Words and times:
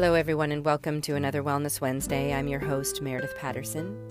Hello, 0.00 0.14
everyone, 0.14 0.50
and 0.50 0.64
welcome 0.64 1.02
to 1.02 1.14
another 1.14 1.42
Wellness 1.42 1.78
Wednesday. 1.78 2.32
I'm 2.32 2.48
your 2.48 2.58
host, 2.58 3.02
Meredith 3.02 3.36
Patterson, 3.36 4.08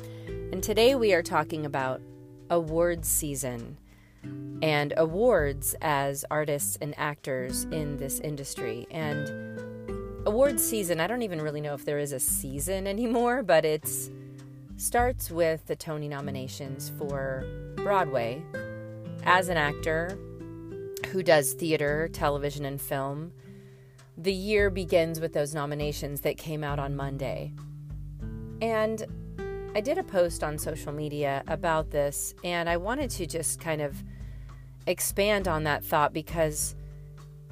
and 0.52 0.62
today 0.62 0.94
we 0.94 1.16
are 1.16 1.24
talking 1.24 1.66
about 1.66 2.00
awards 2.52 3.08
season 3.08 3.76
and 4.62 4.94
awards 4.98 5.76
as 5.82 6.24
artists 6.30 6.78
and 6.80 6.94
actors 6.96 7.64
in 7.72 7.98
this 7.98 8.20
industry. 8.20 8.86
And 8.92 9.60
awards 10.28 10.64
season, 10.64 11.00
I 11.00 11.08
don't 11.08 11.24
even 11.24 11.42
really 11.42 11.60
know 11.60 11.74
if 11.74 11.86
there 11.86 11.98
is 11.98 12.12
a 12.12 12.20
season 12.20 12.86
anymore, 12.96 13.42
but 13.42 13.66
it 13.66 13.90
starts 14.78 15.32
with 15.32 15.66
the 15.66 15.76
Tony 15.76 16.08
nominations 16.08 16.92
for 17.00 17.74
Broadway. 17.78 18.44
As 19.24 19.50
an 19.50 19.58
actor 19.58 20.20
who 21.08 21.24
does 21.24 21.54
theater, 21.54 22.08
television, 22.14 22.64
and 22.64 22.80
film, 22.80 23.32
the 24.20 24.34
year 24.34 24.70
begins 24.70 25.22
with 25.22 25.32
those 25.32 25.56
nominations 25.56 26.22
that 26.22 26.38
came 26.38 26.62
out 26.62 26.78
on 26.78 26.94
Monday. 26.94 27.54
And 28.62 29.06
I 29.74 29.80
did 29.80 29.98
a 29.98 30.04
post 30.04 30.44
on 30.44 30.58
social 30.58 30.92
media 30.92 31.42
about 31.48 31.92
this, 31.92 32.36
and 32.44 32.68
I 32.68 32.76
wanted 32.76 33.10
to 33.12 33.26
just 33.26 33.62
kind 33.62 33.82
of 33.82 34.04
expand 34.88 35.48
on 35.48 35.64
that 35.64 35.86
thought 35.86 36.12
because 36.12 36.76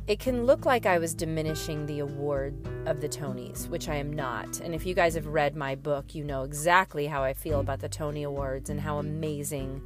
it 0.07 0.20
can 0.20 0.45
look 0.45 0.66
like 0.66 0.85
I 0.85 0.98
was 0.98 1.13
diminishing 1.13 1.85
the 1.85 1.99
award 1.99 2.53
of 2.85 2.99
the 2.99 3.07
Tonys, 3.07 3.70
which 3.70 3.88
I 3.88 3.95
am 3.95 4.12
not. 4.12 4.59
And 4.59 4.76
if 4.76 4.85
you 4.85 4.93
guys 4.93 5.15
have 5.15 5.27
read 5.27 5.55
my 5.55 5.76
book, 5.76 6.13
you 6.15 6.26
know 6.26 6.43
exactly 6.43 7.07
how 7.07 7.23
I 7.23 7.34
feel 7.34 7.62
about 7.62 7.79
the 7.79 7.90
Tony 7.90 8.23
Awards 8.23 8.70
and 8.70 8.81
how 8.81 8.98
amazing 8.98 9.81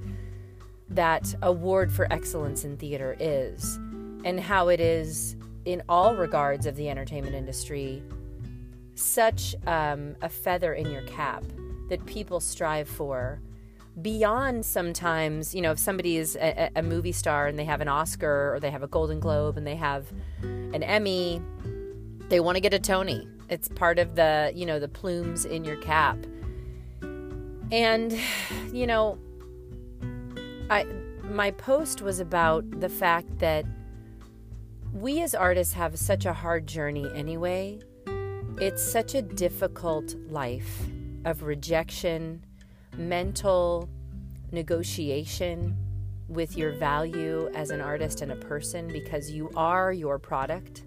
that 0.89 1.35
award 1.43 1.91
for 1.91 2.11
excellence 2.11 2.63
in 2.63 2.77
theater 2.77 3.15
is, 3.19 3.75
and 4.25 4.39
how 4.39 4.69
it 4.69 4.79
is, 4.79 5.35
in 5.65 5.83
all 5.87 6.15
regards 6.15 6.65
of 6.65 6.75
the 6.75 6.89
entertainment 6.89 7.35
industry, 7.35 8.03
such 8.95 9.55
um, 9.67 10.15
a 10.21 10.29
feather 10.29 10.73
in 10.73 10.89
your 10.89 11.03
cap 11.03 11.43
that 11.89 12.05
people 12.05 12.39
strive 12.39 12.87
for 12.87 13.41
beyond 14.01 14.65
sometimes, 14.65 15.53
you 15.53 15.61
know, 15.61 15.71
if 15.71 15.79
somebody 15.79 16.17
is 16.17 16.35
a, 16.37 16.69
a, 16.75 16.81
movie 16.81 17.11
star 17.11 17.47
and 17.47 17.59
they 17.59 17.65
have 17.65 17.81
an 17.81 17.87
Oscar 17.87 18.53
or 18.53 18.59
they 18.59 18.71
have 18.71 18.83
a 18.83 18.87
Golden 18.87 19.19
Globe 19.19 19.57
and 19.57 19.67
they 19.67 19.75
have 19.75 20.11
an 20.41 20.81
Emmy, 20.83 21.41
they 22.29 22.39
want 22.39 22.55
to 22.55 22.61
get 22.61 22.73
a 22.73 22.79
Tony. 22.79 23.27
It's 23.49 23.67
part 23.67 23.99
of 23.99 24.15
the, 24.15 24.51
you 24.55 24.65
know, 24.65 24.79
the 24.79 24.87
plumes 24.87 25.43
in 25.43 25.65
your 25.65 25.75
cap. 25.77 26.17
And, 27.71 28.17
you 28.71 28.87
know, 28.87 29.17
I 30.69 30.85
my 31.23 31.51
post 31.51 32.01
was 32.01 32.19
about 32.19 32.81
the 32.81 32.89
fact 32.89 33.39
that 33.39 33.65
we 34.93 35.21
as 35.21 35.33
artists 35.33 35.73
have 35.73 35.97
such 35.97 36.25
a 36.25 36.33
hard 36.33 36.67
journey 36.67 37.09
anyway. 37.15 37.79
It's 38.59 38.83
such 38.83 39.15
a 39.15 39.21
difficult 39.21 40.15
life 40.27 40.83
of 41.23 41.43
rejection, 41.43 42.43
mental 42.97 43.89
negotiation 44.51 45.77
with 46.27 46.57
your 46.57 46.71
value 46.73 47.49
as 47.53 47.69
an 47.69 47.79
artist 47.79 48.21
and 48.21 48.31
a 48.31 48.35
person 48.35 48.87
because 48.87 49.31
you 49.31 49.49
are 49.55 49.93
your 49.93 50.19
product. 50.19 50.83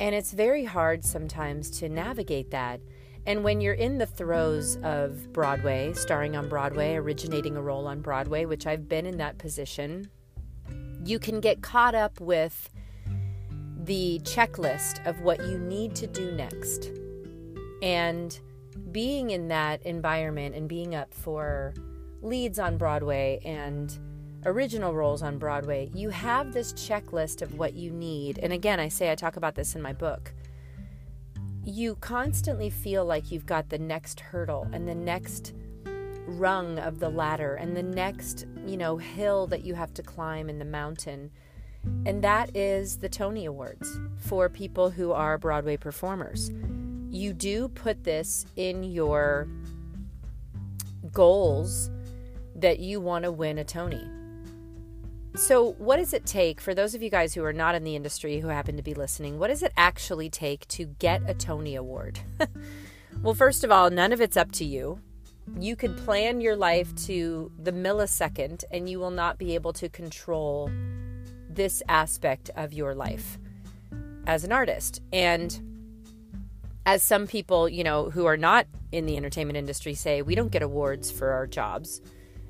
And 0.00 0.14
it's 0.14 0.32
very 0.32 0.64
hard 0.64 1.04
sometimes 1.04 1.70
to 1.78 1.88
navigate 1.88 2.50
that. 2.50 2.80
And 3.26 3.44
when 3.44 3.60
you're 3.60 3.74
in 3.74 3.98
the 3.98 4.06
throes 4.06 4.76
of 4.82 5.32
Broadway, 5.32 5.92
starring 5.94 6.36
on 6.36 6.48
Broadway, 6.48 6.96
originating 6.96 7.56
a 7.56 7.62
role 7.62 7.86
on 7.86 8.00
Broadway, 8.00 8.44
which 8.44 8.66
I've 8.66 8.88
been 8.88 9.06
in 9.06 9.18
that 9.18 9.38
position, 9.38 10.10
you 11.04 11.18
can 11.18 11.40
get 11.40 11.62
caught 11.62 11.94
up 11.94 12.20
with 12.20 12.68
the 13.84 14.18
checklist 14.24 15.04
of 15.06 15.20
what 15.20 15.46
you 15.46 15.58
need 15.58 15.94
to 15.94 16.06
do 16.06 16.32
next. 16.32 16.90
And 17.82 18.38
being 18.92 19.30
in 19.30 19.48
that 19.48 19.82
environment 19.82 20.54
and 20.54 20.68
being 20.68 20.94
up 20.94 21.12
for 21.12 21.74
leads 22.22 22.58
on 22.58 22.78
Broadway 22.78 23.40
and 23.44 23.96
original 24.46 24.94
roles 24.94 25.22
on 25.22 25.36
Broadway, 25.36 25.90
you 25.94 26.08
have 26.10 26.52
this 26.52 26.72
checklist 26.72 27.42
of 27.42 27.58
what 27.58 27.74
you 27.74 27.90
need. 27.90 28.38
And 28.38 28.52
again, 28.52 28.80
I 28.80 28.88
say 28.88 29.12
I 29.12 29.14
talk 29.14 29.36
about 29.36 29.54
this 29.54 29.74
in 29.74 29.82
my 29.82 29.92
book. 29.92 30.32
You 31.62 31.96
constantly 31.96 32.70
feel 32.70 33.04
like 33.04 33.30
you've 33.30 33.46
got 33.46 33.68
the 33.68 33.78
next 33.78 34.20
hurdle 34.20 34.66
and 34.72 34.88
the 34.88 34.94
next 34.94 35.52
rung 36.26 36.78
of 36.78 37.00
the 37.00 37.10
ladder 37.10 37.54
and 37.54 37.76
the 37.76 37.82
next, 37.82 38.46
you 38.66 38.78
know, 38.78 38.96
hill 38.96 39.46
that 39.48 39.64
you 39.64 39.74
have 39.74 39.92
to 39.94 40.02
climb 40.02 40.48
in 40.48 40.58
the 40.58 40.64
mountain. 40.64 41.30
And 42.06 42.22
that 42.22 42.54
is 42.56 42.98
the 42.98 43.08
Tony 43.08 43.46
Awards 43.46 43.98
for 44.16 44.48
people 44.48 44.90
who 44.90 45.12
are 45.12 45.38
Broadway 45.38 45.76
performers 45.76 46.50
you 47.14 47.32
do 47.32 47.68
put 47.68 48.02
this 48.02 48.44
in 48.56 48.82
your 48.82 49.46
goals 51.12 51.90
that 52.56 52.80
you 52.80 53.00
want 53.00 53.24
to 53.24 53.30
win 53.30 53.56
a 53.58 53.64
Tony. 53.64 54.04
So, 55.36 55.72
what 55.78 55.96
does 55.96 56.12
it 56.12 56.26
take 56.26 56.60
for 56.60 56.74
those 56.74 56.94
of 56.94 57.02
you 57.02 57.10
guys 57.10 57.34
who 57.34 57.44
are 57.44 57.52
not 57.52 57.76
in 57.76 57.84
the 57.84 57.96
industry 57.96 58.40
who 58.40 58.48
happen 58.48 58.76
to 58.76 58.82
be 58.82 58.94
listening? 58.94 59.38
What 59.38 59.48
does 59.48 59.62
it 59.62 59.72
actually 59.76 60.28
take 60.28 60.66
to 60.68 60.86
get 60.86 61.22
a 61.28 61.34
Tony 61.34 61.76
Award? 61.76 62.20
well, 63.22 63.34
first 63.34 63.62
of 63.62 63.70
all, 63.70 63.90
none 63.90 64.12
of 64.12 64.20
it's 64.20 64.36
up 64.36 64.50
to 64.52 64.64
you. 64.64 65.00
You 65.58 65.76
could 65.76 65.96
plan 65.98 66.40
your 66.40 66.56
life 66.56 66.94
to 67.06 67.52
the 67.62 67.72
millisecond 67.72 68.64
and 68.70 68.88
you 68.88 68.98
will 68.98 69.10
not 69.10 69.38
be 69.38 69.54
able 69.54 69.72
to 69.74 69.88
control 69.88 70.70
this 71.54 71.82
aspect 71.88 72.50
of 72.56 72.72
your 72.72 72.94
life 72.94 73.38
as 74.26 74.44
an 74.44 74.52
artist. 74.52 75.00
And 75.12 75.58
as 76.86 77.02
some 77.02 77.26
people, 77.26 77.68
you 77.68 77.84
know, 77.84 78.10
who 78.10 78.26
are 78.26 78.36
not 78.36 78.66
in 78.92 79.06
the 79.06 79.16
entertainment 79.16 79.56
industry 79.56 79.94
say, 79.94 80.22
we 80.22 80.34
don't 80.34 80.52
get 80.52 80.62
awards 80.62 81.10
for 81.10 81.30
our 81.30 81.46
jobs. 81.46 82.00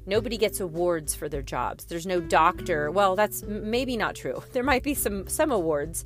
Nobody 0.07 0.37
gets 0.37 0.61
awards 0.61 1.15
for 1.15 1.29
their 1.29 1.43
jobs. 1.43 1.87
There's 1.87 2.07
no 2.07 2.21
doctor. 2.21 2.91
Well, 2.91 3.17
that's 3.17 3.43
maybe 3.45 3.97
not 3.97 4.15
true. 4.15 4.43
There 4.53 4.63
might 4.63 4.83
be 4.83 4.95
some 4.95 5.27
some 5.29 5.51
awards, 5.51 6.05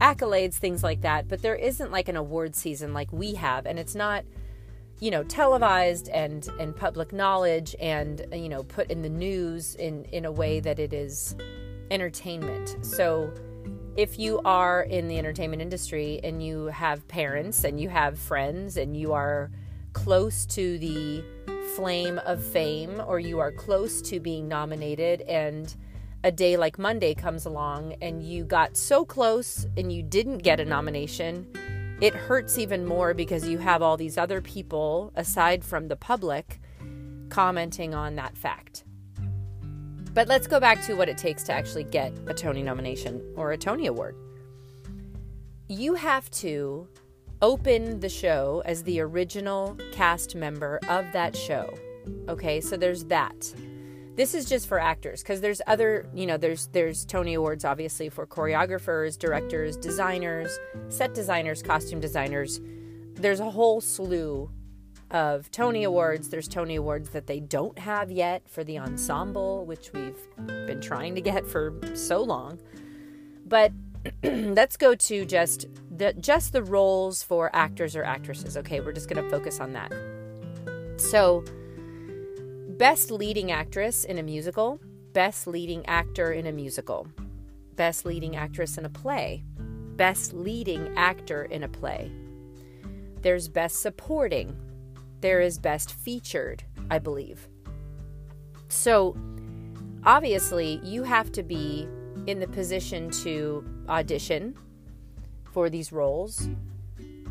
accolades, 0.00 0.54
things 0.54 0.82
like 0.82 1.02
that, 1.02 1.28
but 1.28 1.42
there 1.42 1.54
isn't 1.54 1.92
like 1.92 2.08
an 2.08 2.16
award 2.16 2.56
season 2.56 2.92
like 2.92 3.12
we 3.12 3.34
have, 3.34 3.66
and 3.66 3.78
it's 3.78 3.94
not 3.94 4.24
you 4.98 5.10
know 5.10 5.22
televised 5.24 6.08
and 6.08 6.48
and 6.58 6.74
public 6.74 7.12
knowledge 7.12 7.76
and 7.80 8.26
you 8.32 8.48
know 8.48 8.62
put 8.64 8.90
in 8.90 9.02
the 9.02 9.08
news 9.08 9.74
in 9.76 10.04
in 10.06 10.24
a 10.24 10.32
way 10.32 10.58
that 10.58 10.78
it 10.78 10.92
is 10.92 11.36
entertainment. 11.90 12.84
So 12.84 13.32
if 13.96 14.18
you 14.18 14.40
are 14.44 14.82
in 14.82 15.08
the 15.08 15.18
entertainment 15.18 15.62
industry 15.62 16.20
and 16.22 16.42
you 16.42 16.66
have 16.66 17.06
parents 17.08 17.64
and 17.64 17.80
you 17.80 17.88
have 17.88 18.18
friends 18.18 18.76
and 18.76 18.96
you 18.96 19.12
are 19.12 19.50
close 19.92 20.44
to 20.46 20.78
the 20.78 21.24
flame 21.74 22.18
of 22.26 22.42
fame 22.42 23.02
or 23.06 23.18
you 23.18 23.38
are 23.38 23.52
close 23.52 24.02
to 24.02 24.20
being 24.20 24.48
nominated 24.48 25.22
and 25.22 25.74
a 26.24 26.32
day 26.32 26.56
like 26.56 26.78
Monday 26.78 27.14
comes 27.14 27.46
along 27.46 27.94
and 28.02 28.22
you 28.22 28.44
got 28.44 28.76
so 28.76 29.04
close 29.04 29.66
and 29.76 29.92
you 29.92 30.02
didn't 30.02 30.38
get 30.38 30.60
a 30.60 30.64
nomination, 30.64 31.46
it 32.00 32.14
hurts 32.14 32.58
even 32.58 32.84
more 32.84 33.14
because 33.14 33.48
you 33.48 33.58
have 33.58 33.80
all 33.80 33.96
these 33.96 34.18
other 34.18 34.40
people 34.40 35.12
aside 35.14 35.64
from 35.64 35.88
the 35.88 35.96
public 35.96 36.60
commenting 37.28 37.94
on 37.94 38.16
that 38.16 38.36
fact. 38.36 38.85
But 40.16 40.28
let's 40.28 40.46
go 40.46 40.58
back 40.58 40.80
to 40.86 40.94
what 40.94 41.10
it 41.10 41.18
takes 41.18 41.42
to 41.42 41.52
actually 41.52 41.84
get 41.84 42.10
a 42.26 42.32
Tony 42.32 42.62
nomination 42.62 43.22
or 43.36 43.52
a 43.52 43.58
Tony 43.58 43.86
Award. 43.86 44.16
You 45.68 45.92
have 45.92 46.30
to 46.30 46.88
open 47.42 48.00
the 48.00 48.08
show 48.08 48.62
as 48.64 48.82
the 48.82 48.98
original 49.00 49.76
cast 49.92 50.34
member 50.34 50.80
of 50.88 51.04
that 51.12 51.36
show. 51.36 51.70
Okay, 52.30 52.62
so 52.62 52.78
there's 52.78 53.04
that. 53.04 53.54
This 54.14 54.34
is 54.34 54.46
just 54.46 54.66
for 54.66 54.80
actors 54.80 55.22
because 55.22 55.42
there's 55.42 55.60
other, 55.66 56.08
you 56.14 56.24
know, 56.24 56.38
there's 56.38 56.68
there's 56.68 57.04
Tony 57.04 57.34
Awards 57.34 57.66
obviously 57.66 58.08
for 58.08 58.26
choreographers, 58.26 59.18
directors, 59.18 59.76
designers, 59.76 60.58
set 60.88 61.12
designers, 61.12 61.62
costume 61.62 62.00
designers. 62.00 62.58
There's 63.16 63.40
a 63.40 63.50
whole 63.50 63.82
slew 63.82 64.50
of 65.16 65.50
Tony 65.50 65.82
Awards. 65.84 66.28
There's 66.28 66.46
Tony 66.46 66.76
Awards 66.76 67.08
that 67.10 67.26
they 67.26 67.40
don't 67.40 67.78
have 67.78 68.10
yet 68.10 68.46
for 68.50 68.62
the 68.62 68.78
ensemble, 68.78 69.64
which 69.64 69.90
we've 69.94 70.18
been 70.46 70.82
trying 70.82 71.14
to 71.14 71.22
get 71.22 71.46
for 71.46 71.72
so 71.94 72.22
long. 72.22 72.60
But 73.46 73.72
let's 74.22 74.76
go 74.76 74.94
to 74.94 75.24
just 75.24 75.68
the 75.90 76.12
just 76.12 76.52
the 76.52 76.62
roles 76.62 77.22
for 77.22 77.48
actors 77.56 77.96
or 77.96 78.04
actresses. 78.04 78.58
Okay, 78.58 78.80
we're 78.80 78.92
just 78.92 79.08
going 79.08 79.24
to 79.24 79.30
focus 79.30 79.58
on 79.58 79.72
that. 79.72 79.90
So, 80.98 81.44
best 82.76 83.10
leading 83.10 83.50
actress 83.50 84.04
in 84.04 84.18
a 84.18 84.22
musical, 84.22 84.78
best 85.14 85.46
leading 85.46 85.86
actor 85.86 86.30
in 86.30 86.46
a 86.46 86.52
musical, 86.52 87.08
best 87.74 88.04
leading 88.04 88.36
actress 88.36 88.76
in 88.76 88.84
a 88.84 88.90
play, 88.90 89.44
best 89.96 90.34
leading 90.34 90.94
actor 90.94 91.44
in 91.44 91.62
a 91.62 91.68
play. 91.68 92.12
There's 93.22 93.48
best 93.48 93.80
supporting, 93.80 94.54
there 95.20 95.40
is 95.40 95.58
best 95.58 95.92
featured, 95.92 96.64
I 96.90 96.98
believe. 96.98 97.48
So, 98.68 99.16
obviously, 100.04 100.80
you 100.82 101.02
have 101.04 101.32
to 101.32 101.42
be 101.42 101.88
in 102.26 102.40
the 102.40 102.48
position 102.48 103.10
to 103.22 103.64
audition 103.88 104.56
for 105.52 105.70
these 105.70 105.92
roles. 105.92 106.48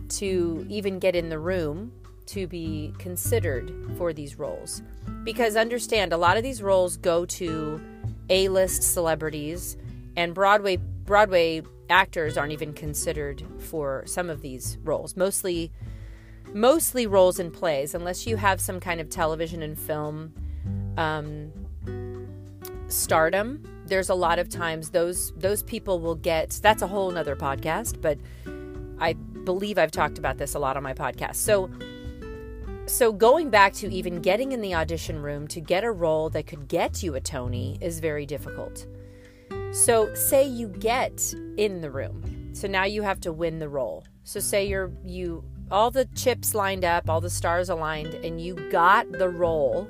to 0.10 0.66
even 0.70 1.00
get 1.00 1.16
in 1.16 1.30
the 1.30 1.40
room 1.40 1.92
to 2.28 2.48
be 2.48 2.94
considered 2.98 3.72
for 3.98 4.14
these 4.14 4.38
roles. 4.38 4.82
Because 5.24 5.56
understand, 5.56 6.14
a 6.14 6.18
lot 6.18 6.38
of 6.38 6.44
these 6.44 6.62
roles 6.62 6.98
go 6.98 7.26
to 7.26 7.82
A-list 8.30 8.84
celebrities 8.84 9.78
and 10.16 10.34
Broadway 10.34 10.78
Broadway 10.78 11.62
actors 11.90 12.36
aren't 12.36 12.52
even 12.52 12.74
considered 12.74 13.44
for 13.60 14.04
some 14.08 14.30
of 14.30 14.42
these 14.42 14.80
roles. 14.84 15.16
Mostly 15.16 15.72
mostly 16.56 17.06
roles 17.06 17.38
in 17.38 17.52
plays 17.52 17.94
unless 17.94 18.26
you 18.26 18.38
have 18.38 18.60
some 18.60 18.80
kind 18.80 19.00
of 19.02 19.10
television 19.10 19.62
and 19.62 19.78
film 19.78 20.34
um, 20.98 21.52
stardom 22.88 23.64
there's 23.86 24.10
a 24.10 24.16
lot 24.16 24.40
of 24.40 24.50
times 24.50 24.90
those 24.90 25.32
those 25.36 25.62
people 25.64 26.00
will 26.00 26.16
get 26.16 26.50
that's 26.64 26.82
a 26.82 26.88
whole 26.88 27.12
nother 27.12 27.36
podcast 27.36 28.02
but 28.02 28.18
i 29.00 29.14
believe 29.44 29.78
i've 29.78 29.92
talked 29.92 30.18
about 30.18 30.38
this 30.38 30.56
a 30.56 30.60
lot 30.60 30.76
on 30.76 30.84
my 30.84 30.94
podcast. 30.94 31.36
So 31.36 31.70
so 32.88 33.12
going 33.12 33.50
back 33.50 33.74
to 33.76 33.92
even 33.92 34.22
getting 34.22 34.52
in 34.52 34.62
the 34.62 34.76
audition 34.76 35.22
room 35.22 35.48
to 35.48 35.60
get 35.60 35.84
a 35.84 35.92
role 35.92 36.30
that 36.30 36.46
could 36.46 36.68
get 36.68 37.02
you 37.02 37.16
a 37.16 37.22
tony 37.22 37.78
is 37.82 38.00
very 38.00 38.26
difficult. 38.26 38.86
So 39.72 40.14
say 40.14 40.48
you 40.48 40.68
get 40.68 41.34
in 41.58 41.82
the 41.82 41.90
room. 41.90 42.52
So 42.54 42.68
now 42.68 42.84
you 42.84 43.02
have 43.02 43.20
to 43.22 43.34
win 43.34 43.58
the 43.58 43.68
role. 43.70 44.04
So 44.24 44.40
say 44.40 44.68
you're 44.68 44.92
you 45.04 45.44
all 45.72 45.92
the 45.92 46.06
chips 46.16 46.54
lined 46.54 46.86
up 46.86 47.10
all 47.10 47.22
the 47.22 47.30
stars 47.30 47.70
aligned 47.70 48.14
and 48.16 48.40
you 48.40 48.54
got 48.70 49.12
the 49.12 49.30
role 49.30 49.88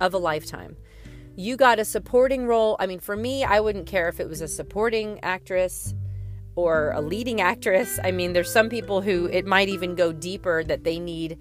of 0.00 0.14
a 0.14 0.18
lifetime 0.18 0.76
you 1.36 1.56
got 1.56 1.78
a 1.78 1.84
supporting 1.84 2.46
role. 2.46 2.76
I 2.78 2.86
mean, 2.86 3.00
for 3.00 3.16
me, 3.16 3.44
I 3.44 3.60
wouldn't 3.60 3.86
care 3.86 4.08
if 4.08 4.20
it 4.20 4.28
was 4.28 4.40
a 4.40 4.48
supporting 4.48 5.18
actress 5.22 5.94
or 6.54 6.92
a 6.92 7.00
leading 7.00 7.40
actress. 7.40 7.98
I 8.02 8.12
mean, 8.12 8.32
there's 8.32 8.50
some 8.50 8.68
people 8.68 9.00
who 9.00 9.26
it 9.26 9.44
might 9.44 9.68
even 9.68 9.94
go 9.94 10.12
deeper 10.12 10.62
that 10.64 10.84
they 10.84 10.98
need 10.98 11.38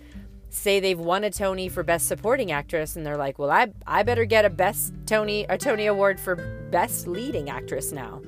say 0.49 0.79
they've 0.79 0.99
won 0.99 1.23
a 1.23 1.31
Tony 1.31 1.67
for 1.67 1.83
best 1.83 2.07
supporting 2.07 2.51
actress 2.51 2.95
and 2.95 3.05
they're 3.05 3.17
like, 3.17 3.39
"Well, 3.39 3.49
I 3.49 3.71
I 3.87 4.03
better 4.03 4.25
get 4.25 4.45
a 4.45 4.49
best 4.49 4.93
Tony 5.05 5.45
a 5.49 5.57
Tony 5.57 5.87
award 5.87 6.19
for 6.19 6.35
best 6.71 7.07
leading 7.07 7.49
actress 7.49 7.91
now." 7.91 8.21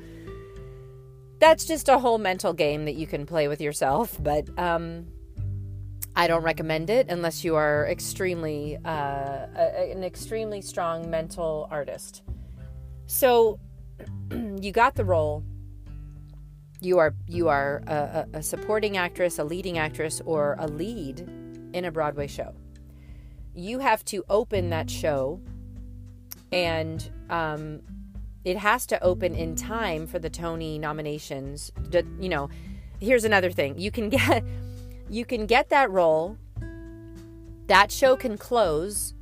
That's 1.40 1.66
just 1.66 1.90
a 1.90 2.00
whole 2.00 2.18
mental 2.18 2.54
game 2.54 2.86
that 2.86 2.96
you 2.96 3.08
can 3.08 3.26
play 3.26 3.48
with 3.48 3.62
yourself, 3.62 4.18
but 4.22 4.48
um 4.58 5.08
I 6.18 6.28
don't 6.28 6.44
recommend 6.44 6.90
it 6.90 7.08
unless 7.10 7.44
you 7.44 7.56
are 7.56 7.86
extremely 7.88 8.78
uh, 8.86 9.48
a, 9.54 9.92
an 9.92 10.04
extremely 10.04 10.62
strong 10.62 11.10
mental 11.10 11.68
artist. 11.70 12.24
So 13.06 13.60
you 14.32 14.72
got 14.72 14.96
the 14.96 15.04
role. 15.04 15.44
You 16.80 17.00
are 17.00 17.14
you 17.28 17.50
are 17.50 17.84
a, 17.88 18.28
a, 18.34 18.44
supporting 18.44 18.96
actress, 18.96 19.40
a 19.40 19.44
leading 19.44 19.78
actress, 19.78 20.22
or 20.26 20.56
a 20.60 20.68
lead 20.68 21.20
in 21.74 21.86
a 21.86 21.92
Broadway 21.92 22.28
show. 22.28 22.54
You 23.54 23.80
have 23.80 24.06
to 24.06 24.24
open 24.30 24.70
that 24.70 24.90
show, 24.90 25.42
and 26.52 27.10
um, 27.30 27.82
it 28.46 28.58
has 28.58 28.86
to 28.86 29.04
open 29.04 29.34
in 29.34 29.56
time 29.56 30.06
for 30.06 30.20
the 30.20 30.30
Tony 30.30 30.78
nominations. 30.78 31.72
You 31.92 32.30
know, 32.30 32.50
here's 33.02 33.26
another 33.26 33.52
thing: 33.52 33.78
you 33.78 33.92
can 33.92 34.10
get 34.18 34.44
you 35.10 35.26
can 35.26 35.46
get 35.48 35.70
that 35.70 35.90
role. 35.92 36.38
That 37.68 37.92
show 37.92 38.16
can 38.16 38.38
close 38.38 39.16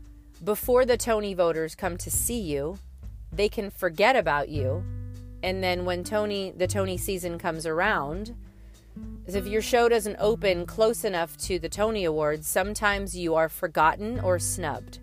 before 0.44 0.86
the 0.86 0.98
Tony 0.98 1.34
voters 1.34 1.76
come 1.76 1.98
to 1.98 2.12
see 2.12 2.40
you. 2.40 2.78
They 3.32 3.48
can 3.48 3.70
forget 3.72 4.18
about 4.18 4.50
you. 4.50 4.84
And 5.42 5.64
then 5.64 5.86
when 5.86 6.04
Tony 6.04 6.52
the 6.56 6.68
Tony 6.68 6.98
season 6.98 7.40
comes 7.40 7.66
around, 7.66 8.36
if 9.26 9.48
your 9.48 9.62
show 9.62 9.88
doesn't 9.88 10.18
open 10.20 10.66
close 10.66 11.06
enough 11.06 11.38
to 11.38 11.58
the 11.58 11.70
Tony 11.70 12.04
Awards, 12.04 12.48
sometimes 12.48 13.16
you 13.16 13.36
are 13.36 13.50
forgotten 13.50 14.20
or 14.20 14.38
snubbed. 14.38 15.00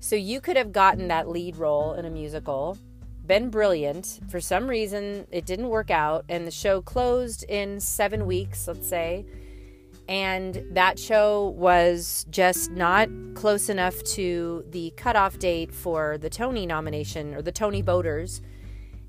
So 0.00 0.16
you 0.16 0.40
could 0.40 0.56
have 0.56 0.72
gotten 0.72 1.06
that 1.08 1.28
lead 1.28 1.56
role 1.56 1.94
in 1.94 2.04
a 2.04 2.10
musical, 2.10 2.76
been 3.26 3.50
brilliant. 3.50 4.20
For 4.28 4.40
some 4.40 4.68
reason, 4.68 5.26
it 5.30 5.46
didn't 5.46 5.68
work 5.68 5.90
out, 5.90 6.24
and 6.28 6.46
the 6.46 6.50
show 6.50 6.82
closed 6.82 7.44
in 7.48 7.80
seven 7.80 8.26
weeks, 8.26 8.66
let's 8.68 8.88
say 8.88 9.24
and 10.08 10.64
that 10.72 10.98
show 10.98 11.54
was 11.56 12.26
just 12.30 12.70
not 12.70 13.08
close 13.34 13.68
enough 13.68 14.02
to 14.02 14.64
the 14.70 14.92
cutoff 14.96 15.38
date 15.38 15.72
for 15.72 16.18
the 16.18 16.30
Tony 16.30 16.66
nomination 16.66 17.34
or 17.34 17.42
the 17.42 17.52
Tony 17.52 17.82
voters. 17.82 18.42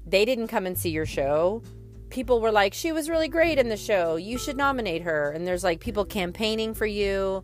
They 0.05 0.25
didn't 0.25 0.47
come 0.47 0.65
and 0.65 0.77
see 0.77 0.91
your 0.91 1.05
show. 1.05 1.63
People 2.09 2.39
were 2.39 2.51
like, 2.51 2.73
she 2.73 2.91
was 2.91 3.09
really 3.09 3.27
great 3.27 3.57
in 3.57 3.69
the 3.69 3.77
show. 3.77 4.17
You 4.17 4.37
should 4.37 4.55
nominate 4.55 5.01
her. 5.01 5.31
And 5.31 5.47
there's 5.47 5.63
like 5.63 5.79
people 5.79 6.05
campaigning 6.05 6.73
for 6.73 6.85
you. 6.85 7.43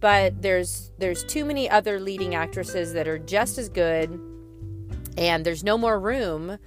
But 0.00 0.42
there's 0.42 0.90
there's 0.98 1.22
too 1.24 1.44
many 1.44 1.70
other 1.70 2.00
leading 2.00 2.34
actresses 2.34 2.92
that 2.94 3.06
are 3.06 3.18
just 3.18 3.56
as 3.56 3.68
good 3.68 4.20
and 5.16 5.44
there's 5.44 5.64
no 5.64 5.76
more 5.76 5.98
room 5.98 6.58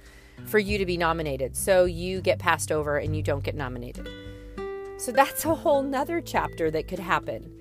for 0.44 0.58
you 0.58 0.78
to 0.78 0.86
be 0.86 0.96
nominated. 0.96 1.56
So 1.56 1.84
you 1.84 2.20
get 2.20 2.38
passed 2.38 2.70
over 2.70 2.98
and 2.98 3.16
you 3.16 3.22
don't 3.22 3.42
get 3.42 3.54
nominated. 3.54 4.08
So 4.98 5.12
that's 5.12 5.44
a 5.44 5.54
whole 5.54 5.82
nother 5.82 6.20
chapter 6.20 6.70
that 6.70 6.88
could 6.88 6.98
happen. 6.98 7.52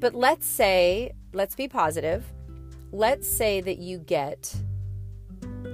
But 0.00 0.14
let's 0.14 0.46
say, 0.46 1.12
let's 1.32 1.54
be 1.54 1.68
positive. 1.68 2.24
Let's 2.90 3.28
say 3.28 3.60
that 3.60 3.78
you 3.78 3.98
get 3.98 4.54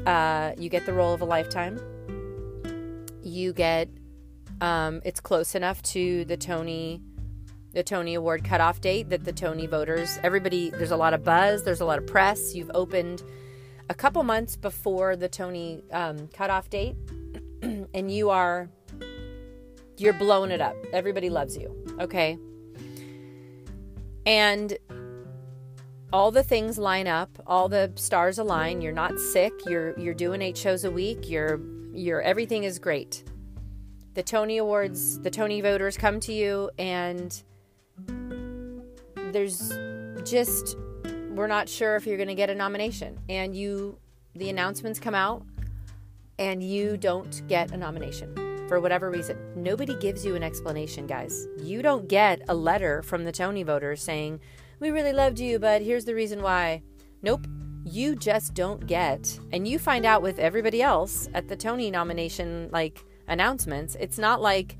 uh, 0.07 0.53
you 0.57 0.69
get 0.69 0.87
the 0.87 0.93
role 0.93 1.13
of 1.13 1.21
a 1.21 1.25
lifetime. 1.25 1.81
You 3.23 3.53
get 3.53 3.89
um, 4.61 5.01
it's 5.05 5.21
close 5.21 5.55
enough 5.55 5.83
to 5.83 6.25
the 6.27 6.37
Tony 6.37 7.03
the 7.73 7.83
Tony 7.83 8.15
Award 8.15 8.45
cutoff 8.45 8.81
date 8.81 9.11
that 9.11 9.25
the 9.25 9.33
Tony 9.33 9.67
voters 9.67 10.19
everybody 10.23 10.71
there's 10.71 10.91
a 10.91 10.97
lot 10.97 11.15
of 11.15 11.25
buzz, 11.25 11.65
there's 11.65 11.81
a 11.81 11.85
lot 11.85 11.99
of 11.99 12.07
press. 12.07 12.55
You've 12.55 12.71
opened 12.75 13.23
a 13.89 13.95
couple 13.95 14.23
months 14.23 14.57
before 14.57 15.17
the 15.17 15.29
Tony 15.29 15.83
um, 15.93 16.29
cutoff 16.29 16.69
date, 16.71 16.97
and 17.63 18.11
you 18.11 18.31
are 18.31 18.69
you're 19.97 20.13
blowing 20.13 20.51
it 20.51 20.61
up. 20.61 20.77
Everybody 20.93 21.29
loves 21.29 21.57
you. 21.57 21.75
Okay. 22.01 22.39
And 24.25 24.79
all 26.13 26.31
the 26.31 26.43
things 26.43 26.79
line 26.79 27.07
up, 27.07 27.31
all 27.47 27.69
the 27.69 27.93
stars 27.97 28.39
align. 28.39 28.81
You're 28.81 28.93
not 28.93 29.19
sick. 29.19 29.53
You're 29.67 29.99
you're 29.99 30.15
doing 30.15 30.43
eight 30.43 30.57
shows 30.57 30.85
a 30.85 30.91
week. 30.91 31.29
You're 31.29 31.61
you're 31.93 32.23
everything 32.23 32.65
is 32.65 32.79
great. 32.79 33.25
The 34.15 34.23
Tony 34.23 34.59
Awards, 34.59 35.21
the 35.21 35.31
Tony 35.31 35.61
voters 35.61 35.97
come 35.97 36.21
to 36.21 36.33
you 36.33 36.71
and 36.79 37.43
there's 39.33 39.73
just 40.25 40.77
we're 41.39 41.47
not 41.47 41.69
sure 41.69 41.95
if 41.95 42.05
you're 42.05 42.17
going 42.17 42.29
to 42.29 42.35
get 42.35 42.51
a 42.51 42.55
nomination 42.55 43.17
and 43.29 43.55
you 43.55 43.97
the 44.35 44.51
announcements 44.51 44.99
come 44.99 45.15
out 45.15 45.45
and 46.39 46.63
you 46.63 46.97
don't 46.97 47.47
get 47.49 47.71
a 47.71 47.77
nomination 47.77 48.35
for 48.69 48.81
whatever 48.81 49.09
reason. 49.11 49.39
Nobody 49.57 49.95
gives 49.95 50.25
you 50.25 50.35
an 50.35 50.43
explanation, 50.43 51.07
guys. 51.07 51.47
You 51.63 51.81
don't 51.81 52.09
get 52.09 52.43
a 52.49 52.55
letter 52.55 53.03
from 53.03 53.25
the 53.25 53.33
Tony 53.33 53.63
voters 53.63 54.03
saying, 54.03 54.41
We 54.81 54.91
really 54.91 55.13
loved 55.13 55.39
you, 55.39 55.59
but 55.59 55.81
here's 55.81 56.05
the 56.05 56.15
reason 56.15 56.43
why. 56.43 56.83
Nope. 57.23 57.47
You 57.85 58.17
just 58.17 58.53
don't 58.53 58.87
get, 58.87 59.39
and 59.53 59.67
you 59.67 59.79
find 59.79 60.05
out 60.05 60.21
with 60.21 60.39
everybody 60.39 60.83
else 60.83 61.29
at 61.33 61.49
the 61.49 61.57
Tony 61.57 61.91
nomination 61.91 62.69
like 62.71 63.03
announcements. 63.29 63.97
It's 63.99 64.19
not 64.19 64.43
like 64.43 64.77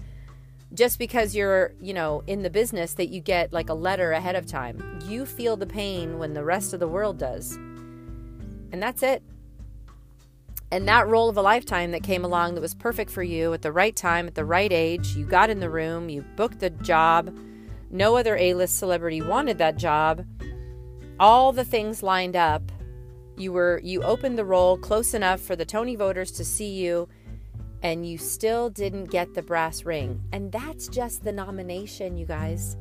just 0.75 0.99
because 0.99 1.35
you're, 1.35 1.73
you 1.81 1.95
know, 1.95 2.23
in 2.27 2.43
the 2.43 2.51
business 2.51 2.95
that 2.95 3.09
you 3.09 3.21
get 3.21 3.53
like 3.53 3.71
a 3.71 3.75
letter 3.75 4.13
ahead 4.13 4.37
of 4.37 4.47
time. 4.47 5.01
You 5.05 5.25
feel 5.25 5.57
the 5.57 5.67
pain 5.67 6.19
when 6.19 6.35
the 6.35 6.45
rest 6.45 6.75
of 6.75 6.81
the 6.81 6.89
world 6.89 7.19
does. 7.19 7.53
And 8.71 8.83
that's 8.83 9.03
it. 9.03 9.23
And 10.71 10.87
that 10.87 11.09
role 11.09 11.31
of 11.31 11.39
a 11.39 11.43
lifetime 11.43 11.93
that 11.93 12.03
came 12.03 12.25
along 12.25 12.55
that 12.55 12.61
was 12.61 12.75
perfect 12.75 13.11
for 13.11 13.23
you 13.23 13.55
at 13.55 13.63
the 13.63 13.73
right 13.73 13.97
time, 13.97 14.27
at 14.27 14.35
the 14.35 14.45
right 14.45 14.71
age, 14.71 15.17
you 15.17 15.25
got 15.25 15.49
in 15.49 15.61
the 15.61 15.71
room, 15.71 16.11
you 16.11 16.23
booked 16.37 16.61
the 16.61 16.69
job. 16.71 17.35
No 17.91 18.17
other 18.17 18.37
A 18.37 18.53
list 18.53 18.79
celebrity 18.79 19.23
wanted 19.23 19.57
that 19.59 19.79
job. 19.79 20.27
All 21.19 21.53
the 21.53 21.65
things 21.65 22.03
lined 22.03 22.37
up. 22.37 22.71
You 23.39 23.53
were 23.53 23.81
you 23.83 24.03
opened 24.03 24.37
the 24.37 24.45
role 24.45 24.77
close 24.77 25.15
enough 25.15 25.41
for 25.41 25.57
the 25.57 25.65
Tony 25.65 25.97
voters 25.97 26.33
to 26.33 26.45
see 26.45 26.71
you, 26.71 27.09
and 27.83 28.07
you 28.07 28.19
still 28.19 28.71
didn't 28.71 29.07
get 29.07 29.35
the 29.35 29.43
brass 29.43 29.85
ring. 29.85 30.23
And 30.33 30.51
that's 30.53 30.89
just 30.89 31.25
the 31.25 31.33
nomination, 31.33 32.17
you 32.17 32.27
guys. 32.27 32.77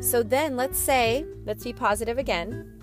So 0.00 0.22
then 0.22 0.56
let's 0.56 0.78
say, 0.78 1.24
let's 1.44 1.64
be 1.64 1.72
positive 1.72 2.18
again 2.18 2.82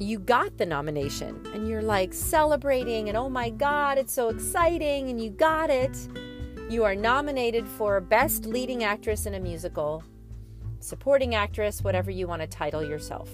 you 0.00 0.18
got 0.18 0.56
the 0.56 0.64
nomination 0.64 1.46
and 1.52 1.68
you're 1.68 1.82
like 1.82 2.14
celebrating 2.14 3.10
and 3.10 3.18
oh 3.18 3.28
my 3.28 3.50
god 3.50 3.98
it's 3.98 4.14
so 4.14 4.30
exciting 4.30 5.10
and 5.10 5.22
you 5.22 5.28
got 5.28 5.68
it 5.68 5.94
you 6.70 6.84
are 6.84 6.94
nominated 6.94 7.68
for 7.68 8.00
best 8.00 8.46
leading 8.46 8.82
actress 8.82 9.26
in 9.26 9.34
a 9.34 9.40
musical 9.40 10.02
supporting 10.78 11.34
actress 11.34 11.84
whatever 11.84 12.10
you 12.10 12.26
want 12.26 12.40
to 12.40 12.48
title 12.48 12.82
yourself 12.82 13.28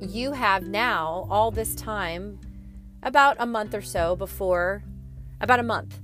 you 0.00 0.30
have 0.30 0.68
now 0.68 1.26
all 1.28 1.50
this 1.50 1.74
time 1.74 2.38
about 3.02 3.34
a 3.40 3.46
month 3.46 3.74
or 3.74 3.82
so 3.82 4.14
before 4.14 4.84
about 5.40 5.60
a 5.60 5.62
month 5.62 6.00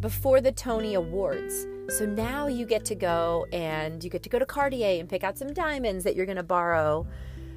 before 0.00 0.40
the 0.40 0.52
Tony 0.52 0.94
Awards 0.94 1.66
So 1.88 2.06
now 2.06 2.46
you 2.46 2.64
get 2.64 2.84
to 2.86 2.94
go 2.94 3.46
and 3.52 4.02
you 4.02 4.10
get 4.10 4.22
to 4.22 4.28
go 4.28 4.38
to 4.38 4.46
Cartier 4.46 5.00
and 5.00 5.08
pick 5.08 5.24
out 5.24 5.36
some 5.36 5.52
diamonds 5.52 6.04
that 6.04 6.16
you're 6.16 6.26
going 6.26 6.36
to 6.36 6.42
borrow 6.42 7.06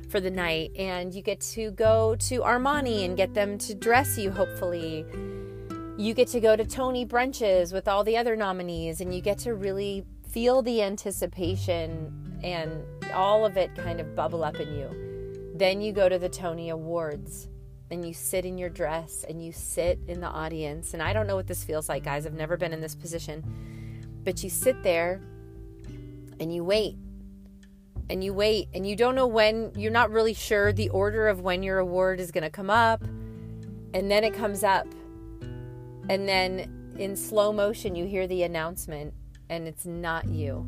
for 0.10 0.20
the 0.20 0.32
night. 0.32 0.72
And 0.78 1.14
you 1.14 1.22
get 1.22 1.42
to 1.42 1.72
go 1.72 2.16
to 2.16 2.40
Armani 2.42 3.06
and 3.06 3.18
get 3.18 3.34
them 3.34 3.58
to 3.60 3.74
dress 3.74 4.18
you, 4.18 4.32
hopefully. 4.32 5.06
You 5.98 6.14
get 6.14 6.28
to 6.30 6.40
go 6.40 6.56
to 6.56 6.66
Tony 6.66 7.06
brunches 7.06 7.74
with 7.74 7.88
all 7.88 8.04
the 8.04 8.18
other 8.18 8.36
nominees 8.36 9.02
and 9.02 9.14
you 9.14 9.22
get 9.22 9.38
to 9.40 9.54
really 9.54 10.06
feel 10.28 10.62
the 10.62 10.82
anticipation 10.82 12.40
and 12.44 12.84
all 13.14 13.46
of 13.46 13.58
it 13.58 13.76
kind 13.76 14.00
of 14.00 14.16
bubble 14.16 14.44
up 14.44 14.60
in 14.60 14.74
you. 14.74 15.54
Then 15.56 15.82
you 15.82 15.94
go 15.94 16.10
to 16.10 16.18
the 16.18 16.30
Tony 16.30 16.70
Awards 16.70 17.48
and 17.94 18.06
you 18.06 18.14
sit 18.14 18.46
in 18.46 18.58
your 18.58 18.70
dress 18.70 19.24
and 19.28 19.44
you 19.44 19.54
sit 19.54 20.00
in 20.08 20.20
the 20.20 20.28
audience. 20.28 20.94
And 20.94 21.02
I 21.02 21.14
don't 21.14 21.28
know 21.28 21.36
what 21.36 21.48
this 21.48 21.64
feels 21.64 21.88
like, 21.88 22.04
guys. 22.04 22.26
I've 22.26 22.34
never 22.34 22.58
been 22.58 22.74
in 22.74 22.82
this 22.82 22.96
position 22.96 23.44
but 24.24 24.44
you 24.44 24.50
sit 24.50 24.84
there 24.84 25.22
and 26.40 26.54
you 26.54 26.64
wait 26.64 26.96
and 28.10 28.24
you 28.24 28.34
wait 28.34 28.70
and 28.74 28.88
you 28.88 28.96
don't 28.96 29.16
know 29.16 29.28
when, 29.28 29.72
you're 29.76 29.92
not 29.92 30.12
really 30.12 30.34
sure 30.34 30.74
the 30.74 30.90
order 30.90 31.28
of 31.28 31.42
when 31.42 31.64
your 31.64 31.80
award 31.80 32.20
is 32.20 32.32
going 32.32 32.44
to 32.44 32.50
come 32.50 32.70
up. 32.70 33.04
And 33.94 34.10
then 34.10 34.24
it 34.24 34.34
comes 34.34 34.64
up. 34.64 34.88
And 36.10 36.28
then 36.28 36.94
in 36.98 37.16
slow 37.16 37.54
motion, 37.54 37.96
you 37.96 38.06
hear 38.06 38.28
the 38.28 38.44
announcement 38.44 39.14
and 39.50 39.68
it's 39.68 39.86
not 39.86 40.28
you. 40.28 40.68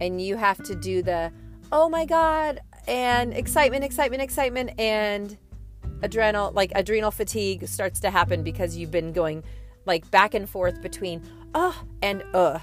And 0.00 0.20
you 0.20 0.36
have 0.36 0.62
to 0.64 0.74
do 0.74 1.02
the, 1.02 1.32
oh 1.70 1.88
my 1.88 2.04
God, 2.04 2.60
and 2.88 3.32
excitement, 3.32 3.84
excitement, 3.84 4.22
excitement, 4.22 4.72
and 4.78 5.36
adrenal, 6.02 6.50
like 6.52 6.72
adrenal 6.74 7.10
fatigue 7.10 7.66
starts 7.68 8.00
to 8.00 8.10
happen 8.10 8.42
because 8.42 8.76
you've 8.76 8.90
been 8.90 9.12
going 9.12 9.44
like 9.86 10.10
back 10.10 10.34
and 10.34 10.48
forth 10.48 10.80
between 10.80 11.22
uh 11.54 11.72
and 12.02 12.22
uh 12.34 12.58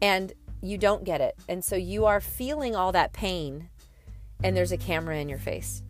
and 0.00 0.32
you 0.60 0.76
don't 0.76 1.04
get 1.04 1.20
it. 1.20 1.36
And 1.48 1.64
so 1.64 1.76
you 1.76 2.04
are 2.06 2.20
feeling 2.20 2.74
all 2.74 2.92
that 2.92 3.12
pain 3.12 3.68
and 4.42 4.56
there's 4.56 4.72
a 4.72 4.76
camera 4.76 5.16
in 5.16 5.28
your 5.28 5.38
face. 5.38 5.82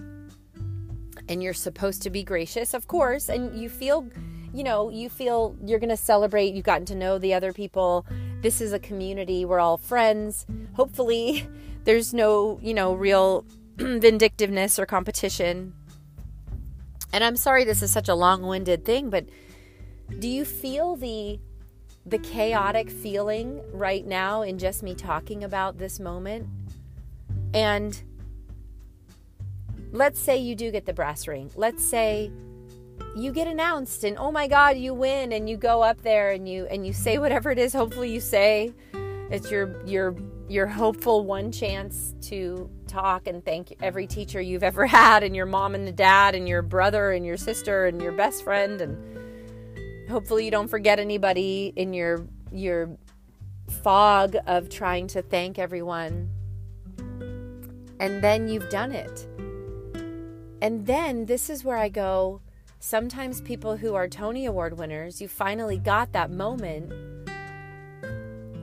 And 1.29 1.43
you're 1.43 1.55
supposed 1.55 2.03
to 2.03 2.11
be 2.11 2.23
gracious 2.23 2.75
of 2.75 2.87
course 2.87 3.29
and 3.29 3.59
you 3.59 3.69
feel 3.69 4.09
you 4.53 4.65
know 4.65 4.89
you 4.89 5.09
feel 5.09 5.57
you're 5.65 5.79
going 5.79 5.89
to 5.91 5.97
celebrate. 5.97 6.55
You've 6.55 6.65
gotten 6.65 6.87
to 6.87 6.95
know 6.95 7.19
the 7.19 7.35
other 7.35 7.53
people. 7.53 8.07
This 8.41 8.61
is 8.61 8.73
a 8.73 8.79
community. 8.79 9.45
We're 9.45 9.61
all 9.61 9.77
friends. 9.77 10.47
Hopefully 10.75 11.47
there's 11.85 12.15
no 12.15 12.59
you 12.63 12.75
know 12.75 12.95
real 12.95 13.45
vindictiveness 13.77 14.79
or 14.79 14.87
competition 14.87 15.75
and 17.13 17.25
i'm 17.25 17.37
sorry 17.37 17.65
this 17.65 17.83
is 17.83 17.91
such 17.91 18.09
a 18.09 18.15
long-winded 18.15 18.85
thing 18.85 19.11
but 19.11 19.27
do 20.19 20.29
you 20.29 20.45
feel 20.45 20.97
the 20.97 21.39
the 22.09 22.19
chaotic 22.19 22.91
feeling 22.91 23.61
right 23.73 24.07
now 24.07 24.43
in 24.43 24.59
just 24.59 24.83
me 24.83 24.95
talking 24.95 25.45
about 25.45 25.79
this 25.79 26.01
moment? 26.01 26.47
And 27.53 28.01
let's 29.93 30.19
say 30.19 30.39
you 30.39 30.55
do 30.55 30.71
get 30.71 30.87
the 30.87 30.93
brass 30.93 31.29
ring. 31.29 31.51
Let's 31.55 31.85
say 31.85 32.31
you 33.17 33.33
get 33.33 33.47
announced 33.47 34.05
and 34.05 34.17
oh 34.19 34.31
my 34.31 34.49
god, 34.49 34.77
you 34.77 34.95
win 34.95 35.33
and 35.33 35.49
you 35.49 35.57
go 35.57 35.83
up 35.83 36.03
there 36.03 36.31
and 36.31 36.49
you 36.49 36.67
and 36.67 36.87
you 36.87 36.93
say 36.93 37.19
whatever 37.19 37.51
it 37.51 37.59
is 37.59 37.73
hopefully 37.73 38.11
you 38.11 38.21
say. 38.21 38.73
It's 39.31 39.51
your 39.51 39.85
your 39.87 40.17
your 40.49 40.67
hopeful 40.67 41.25
one 41.25 41.53
chance 41.53 42.15
to 42.23 42.71
talk 42.89 43.27
and 43.27 43.45
thank 43.45 43.75
every 43.83 44.07
teacher 44.07 44.41
you've 44.41 44.63
ever 44.63 44.87
had 44.99 45.23
and 45.23 45.37
your 45.37 45.47
mom 45.47 45.75
and 45.75 45.87
the 45.87 45.93
dad 45.93 46.35
and 46.35 46.49
your 46.49 46.63
brother 46.63 47.13
and 47.13 47.25
your 47.25 47.37
sister 47.37 47.87
and 47.87 48.03
your 48.03 48.13
best 48.13 48.43
friend. 48.43 48.81
And 48.81 50.09
hopefully 50.09 50.45
you 50.45 50.51
don't 50.51 50.69
forget 50.69 50.99
anybody 50.99 51.73
in 51.77 51.93
your 51.93 52.27
your 52.51 52.97
fog 53.83 54.37
of 54.47 54.69
trying 54.69 55.07
to 55.09 55.23
thank 55.23 55.59
everyone. 55.59 56.31
And 58.01 58.23
then 58.23 58.49
you've 58.49 58.71
done 58.71 58.93
it. 58.93 59.27
And 60.63 60.87
then 60.87 61.27
this 61.27 61.51
is 61.51 61.63
where 61.65 61.77
i 61.77 61.89
go 61.89 62.41
sometimes 62.81 63.41
people 63.41 63.77
who 63.77 63.95
are 63.97 64.07
tony 64.07 64.47
award 64.47 64.79
winners 64.79 65.21
you 65.21 65.29
finally 65.29 65.79
got 65.79 66.13
that 66.13 66.31
moment. 66.31 66.91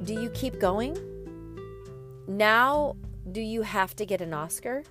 Do 0.03 0.13
you 0.13 0.29
keep 0.29 0.59
going? 0.59 0.97
Now 2.27 2.95
do 3.31 3.41
you 3.41 3.63
have 3.63 3.95
to 3.95 4.05
get 4.05 4.21
an 4.21 4.33
oscar? 4.33 4.83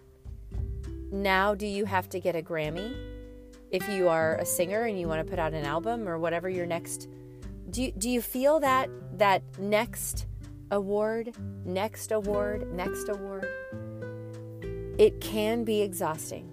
Now 1.12 1.54
do 1.54 1.66
you 1.66 1.84
have 1.84 2.08
to 2.10 2.20
get 2.20 2.34
a 2.34 2.42
grammy? 2.42 2.94
If 3.70 3.88
you 3.88 4.08
are 4.08 4.36
a 4.36 4.46
singer 4.46 4.84
and 4.84 4.98
you 4.98 5.08
want 5.08 5.24
to 5.24 5.28
put 5.28 5.38
out 5.38 5.52
an 5.52 5.64
album 5.64 6.08
or 6.08 6.18
whatever 6.18 6.48
your 6.48 6.66
next 6.66 7.08
do 7.70 7.82
you, 7.82 7.92
do 7.92 8.08
you 8.10 8.20
feel 8.20 8.60
that 8.60 8.88
that 9.18 9.42
next 9.58 10.26
award 10.70 11.34
next 11.64 12.12
award 12.12 12.72
next 12.72 13.08
award? 13.08 13.48
It 14.98 15.20
can 15.20 15.64
be 15.64 15.82
exhausting. 15.82 16.52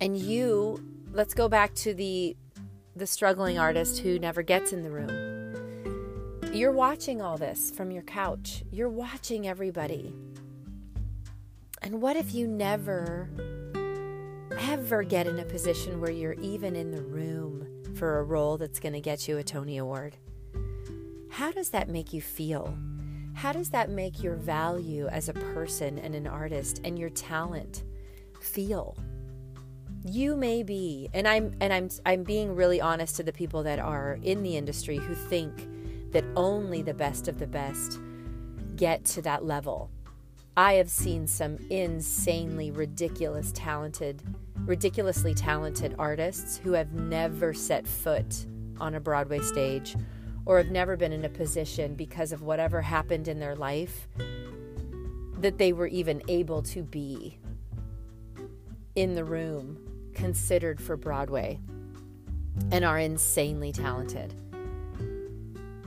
And 0.00 0.16
you 0.16 0.82
let's 1.12 1.34
go 1.34 1.48
back 1.48 1.74
to 1.76 1.94
the 1.94 2.36
the 2.94 3.06
struggling 3.06 3.58
artist 3.58 3.98
who 3.98 4.18
never 4.18 4.42
gets 4.42 4.72
in 4.72 4.82
the 4.82 4.90
room 4.90 5.35
you're 6.56 6.72
watching 6.72 7.20
all 7.20 7.36
this 7.36 7.70
from 7.70 7.90
your 7.90 8.02
couch 8.02 8.62
you're 8.70 8.88
watching 8.88 9.46
everybody 9.46 10.14
and 11.82 12.00
what 12.00 12.16
if 12.16 12.34
you 12.34 12.46
never 12.46 13.30
ever 14.58 15.02
get 15.02 15.26
in 15.26 15.38
a 15.38 15.44
position 15.44 16.00
where 16.00 16.10
you're 16.10 16.32
even 16.34 16.74
in 16.74 16.90
the 16.90 17.02
room 17.02 17.66
for 17.96 18.18
a 18.18 18.22
role 18.22 18.56
that's 18.56 18.80
going 18.80 18.92
to 18.92 19.00
get 19.00 19.28
you 19.28 19.38
a 19.38 19.42
Tony 19.42 19.78
Award, 19.78 20.16
how 21.30 21.50
does 21.50 21.70
that 21.70 21.88
make 21.88 22.12
you 22.12 22.20
feel? 22.20 22.76
How 23.34 23.52
does 23.52 23.70
that 23.70 23.90
make 23.90 24.22
your 24.22 24.34
value 24.34 25.06
as 25.08 25.28
a 25.28 25.34
person 25.34 25.98
and 25.98 26.14
an 26.14 26.26
artist 26.26 26.80
and 26.84 26.98
your 26.98 27.10
talent 27.10 27.84
feel? 28.40 28.96
You 30.04 30.36
may 30.36 30.62
be, 30.62 31.08
and 31.12 31.26
I'm 31.26 31.52
and 31.60 31.72
I'm 31.72 31.90
I'm 32.06 32.22
being 32.22 32.54
really 32.54 32.80
honest 32.80 33.16
to 33.16 33.22
the 33.22 33.32
people 33.32 33.62
that 33.64 33.78
are 33.78 34.18
in 34.22 34.42
the 34.42 34.56
industry 34.56 34.96
who 34.96 35.14
think 35.14 35.68
that 36.12 36.24
only 36.36 36.82
the 36.82 36.94
best 36.94 37.28
of 37.28 37.38
the 37.38 37.46
best 37.46 38.00
get 38.76 39.04
to 39.04 39.22
that 39.22 39.44
level. 39.44 39.90
I 40.56 40.74
have 40.74 40.88
seen 40.88 41.26
some 41.26 41.58
insanely 41.70 42.70
ridiculous 42.70 43.52
talented 43.52 44.22
ridiculously 44.64 45.32
talented 45.32 45.94
artists 45.98 46.56
who 46.56 46.72
have 46.72 46.92
never 46.92 47.54
set 47.54 47.86
foot 47.86 48.46
on 48.80 48.94
a 48.94 49.00
Broadway 49.00 49.38
stage 49.38 49.94
or 50.44 50.58
have 50.58 50.70
never 50.70 50.96
been 50.96 51.12
in 51.12 51.24
a 51.24 51.28
position 51.28 51.94
because 51.94 52.32
of 52.32 52.42
whatever 52.42 52.80
happened 52.80 53.28
in 53.28 53.38
their 53.38 53.54
life 53.54 54.08
that 55.38 55.58
they 55.58 55.72
were 55.72 55.86
even 55.86 56.22
able 56.28 56.62
to 56.62 56.82
be 56.82 57.38
in 58.94 59.14
the 59.14 59.24
room 59.24 59.78
considered 60.14 60.80
for 60.80 60.96
Broadway 60.96 61.60
and 62.72 62.84
are 62.84 62.98
insanely 62.98 63.70
talented. 63.70 64.34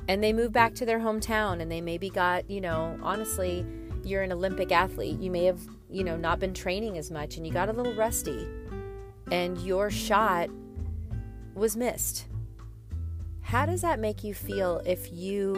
And 0.10 0.24
they 0.24 0.34
move 0.34 0.52
back 0.52 0.74
to 0.74 0.88
their 0.88 0.98
hometown 0.98 1.62
and 1.62 1.72
they 1.72 1.82
maybe 1.82 2.10
got, 2.10 2.50
you 2.50 2.62
know, 2.62 2.98
honestly, 3.04 3.64
you're 4.04 4.24
an 4.24 4.32
Olympic 4.32 4.72
athlete. 4.72 5.20
You 5.20 5.30
may 5.30 5.44
have, 5.44 5.60
you 5.88 6.04
know, 6.04 6.18
not 6.18 6.40
been 6.40 6.56
training 6.56 6.98
as 6.98 7.12
much 7.12 7.38
and 7.38 7.46
you 7.46 7.54
got 7.54 7.70
a 7.70 7.74
little 7.74 7.94
rusty 7.94 8.48
and 9.32 9.56
your 9.60 9.92
shot 9.92 10.50
was 11.54 11.78
missed. 11.78 12.26
How 13.42 13.68
does 13.68 13.84
that 13.84 14.00
make 14.00 14.24
you 14.24 14.34
feel 14.34 14.82
if 14.84 15.14
you 15.14 15.54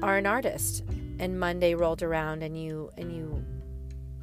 are 0.00 0.16
an 0.16 0.26
artist 0.26 0.84
and 1.18 1.40
Monday 1.40 1.74
rolled 1.74 2.04
around 2.04 2.44
and 2.44 2.56
you 2.56 2.92
and 2.96 3.12
you 3.12 3.44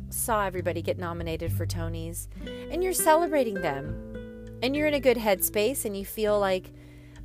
saw 0.10 0.46
everybody 0.46 0.82
get 0.82 0.98
nominated 0.98 1.52
for 1.52 1.66
Tonys 1.66 2.30
and 2.72 2.82
you're 2.82 2.94
celebrating 2.94 3.56
them 3.56 4.58
and 4.64 4.74
you're 4.74 4.88
in 4.88 4.94
a 4.94 5.02
good 5.02 5.18
headspace 5.18 5.84
and 5.84 5.98
you 5.98 6.06
feel 6.06 6.40
like 6.40 6.72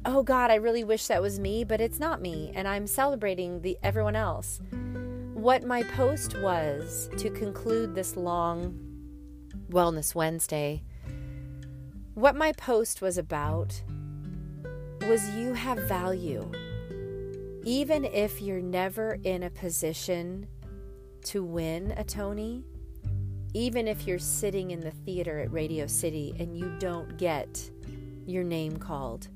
oh 0.05 0.23
god 0.23 0.51
I 0.51 0.57
really 0.57 0.85
wish 0.85 1.07
that 1.07 1.23
was 1.23 1.39
me 1.39 1.65
but 1.65 1.81
it's 1.81 1.99
not 1.99 2.21
me 2.21 2.53
and 2.55 2.67
I'm 2.67 2.87
celebrating 2.87 3.61
the 3.63 3.79
everyone 3.83 4.17
else 4.17 4.61
what 5.35 5.65
my 5.65 5.83
post 5.83 6.41
was 6.41 7.11
to 7.19 7.31
conclude 7.31 7.95
this 7.95 8.17
long 8.17 8.79
Wellness 9.73 10.15
Wednesday, 10.15 10.83
what 12.15 12.37
my 12.37 12.53
post 12.53 13.01
was 13.01 13.17
about 13.19 13.83
was 15.03 15.29
you 15.31 15.55
have 15.55 15.79
value. 15.89 16.51
Even 17.65 18.05
if 18.05 18.43
you're 18.43 18.61
never 18.61 19.19
in 19.25 19.43
a 19.43 19.51
position 19.51 20.47
to 21.25 21.43
win 21.43 21.93
a 21.97 22.05
Tony, 22.05 22.65
even 23.55 23.89
if 23.89 24.07
you're 24.07 24.19
sitting 24.19 24.73
in 24.73 24.81
the 24.81 24.91
theater 24.91 25.39
at 25.41 25.53
Radio 25.53 25.87
City 25.87 26.35
and 26.39 26.57
you 26.57 26.77
don't 26.79 27.17
get 27.17 27.71
your 28.27 28.45
name 28.45 28.77
called, 28.77 29.29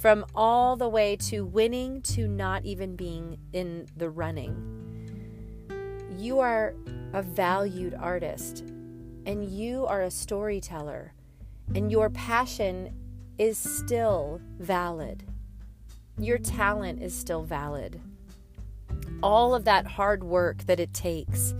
from 0.00 0.24
all 0.34 0.76
the 0.76 0.88
way 0.88 1.16
to 1.16 1.44
winning 1.44 2.00
to 2.02 2.28
not 2.28 2.64
even 2.64 2.94
being 2.94 3.36
in 3.52 3.86
the 3.96 4.08
running, 4.08 4.54
you 6.16 6.38
are 6.38 6.74
a 7.12 7.20
valued 7.20 7.94
artist 7.94 8.60
and 9.26 9.44
you 9.50 9.84
are 9.86 10.02
a 10.02 10.10
storyteller, 10.10 11.12
and 11.74 11.90
your 11.90 12.08
passion 12.10 12.94
is 13.38 13.58
still 13.58 14.40
valid. 14.58 15.24
your 16.18 16.38
talent 16.38 17.00
is 17.00 17.14
still 17.14 17.42
valid. 17.42 18.00
All 19.22 19.54
of 19.54 19.64
that 19.64 19.86
hard 19.86 20.24
work 20.24 20.64
that 20.66 20.80
it 20.80 20.92
takes 20.92 21.54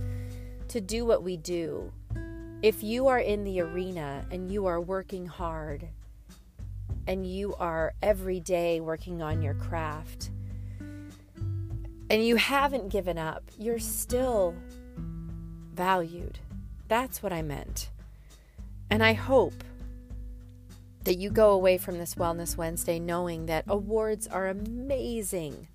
to 0.67 0.81
do 0.81 1.05
what 1.05 1.23
we 1.23 1.37
do. 1.37 1.91
If 2.61 2.83
you 2.83 3.07
are 3.07 3.19
in 3.19 3.45
the 3.45 3.61
arena 3.61 4.25
and 4.31 4.51
you 4.51 4.65
are 4.65 4.81
working 4.81 5.25
hard 5.25 5.87
and 7.09 7.25
you 7.25 7.55
are 7.55 7.95
every 8.03 8.39
day 8.39 8.79
working 8.79 9.23
on 9.23 9.41
your 9.41 9.55
craft 9.55 10.29
and 12.11 12.23
you 12.23 12.35
haven't 12.35 12.89
given 12.89 13.17
up, 13.17 13.41
you're 13.57 13.79
still 13.79 14.53
valued. 15.73 16.37
That's 16.87 17.23
what 17.23 17.33
I 17.33 17.41
meant. 17.41 17.89
And 18.91 19.03
I 19.03 19.13
hope 19.13 19.63
that 21.03 21.17
you 21.17 21.31
go 21.31 21.49
away 21.49 21.79
from 21.79 21.97
this 21.97 22.13
Wellness 22.13 22.55
Wednesday 22.55 22.99
knowing 22.99 23.47
that 23.47 23.65
awards 23.67 24.27
are 24.27 24.47
amazing. 24.47 25.67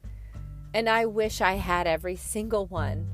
And 0.73 0.89
I 0.89 1.07
wish 1.07 1.41
I 1.41 1.55
had 1.55 1.89
every 1.89 2.15
single 2.15 2.67
one 2.67 3.09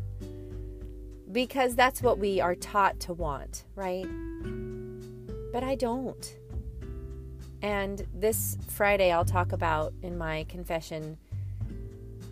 because 1.32 1.74
that's 1.74 2.02
what 2.02 2.18
we 2.18 2.38
are 2.38 2.54
taught 2.54 3.00
to 3.00 3.14
want, 3.14 3.64
right? 3.74 4.06
But 5.54 5.64
I 5.64 5.74
don't. 5.74 6.36
And 7.62 8.06
this 8.14 8.56
Friday, 8.68 9.12
I'll 9.12 9.24
talk 9.24 9.52
about 9.52 9.92
in 10.02 10.16
my 10.16 10.44
confession. 10.48 11.18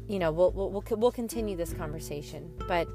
You 0.08 0.18
know, 0.18 0.32
we'll 0.32 0.52
we'll 0.52 0.70
we'll, 0.70 0.84
we'll 0.96 1.12
continue 1.12 1.56
this 1.56 1.72
conversation, 1.74 2.50
but 2.66 2.88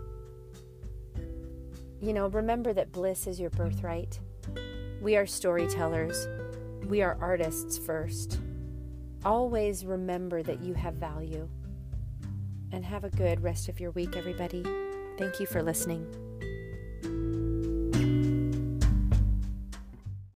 you 2.01 2.11
know, 2.11 2.27
remember 2.27 2.73
that 2.73 2.91
bliss 2.91 3.27
is 3.27 3.39
your 3.39 3.49
birthright. 3.51 4.19
We 5.01 5.15
are 5.15 5.25
storytellers. 5.25 6.27
We 6.87 7.01
are 7.01 7.17
artists 7.21 7.77
first. 7.77 8.39
Always 9.23 9.85
remember 9.85 10.43
that 10.43 10.61
you 10.61 10.73
have 10.73 10.95
value. 10.95 11.47
And 12.73 12.83
have 12.83 13.03
a 13.03 13.09
good 13.09 13.41
rest 13.43 13.69
of 13.69 13.79
your 13.79 13.91
week, 13.91 14.17
everybody. 14.17 14.63
Thank 15.17 15.39
you 15.39 15.45
for 15.45 15.61
listening. 15.61 16.23